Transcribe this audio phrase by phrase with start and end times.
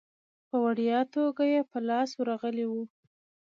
[0.49, 2.83] په وړیا توګه یې په لاس ورغلی وو.